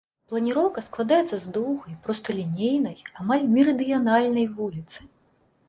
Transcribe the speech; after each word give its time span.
Планіроўка 0.29 0.83
складаецца 0.85 1.37
з 1.43 1.53
доўгай, 1.57 1.99
просталінейнай, 2.09 2.97
амаль 3.21 3.47
мерыдыянальнай 3.55 4.51
вуліцы. 4.59 4.99